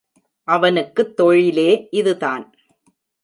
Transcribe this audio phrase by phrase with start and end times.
[0.47, 1.69] அவனுக்குத் தொழிலே
[1.91, 2.45] இது தான்.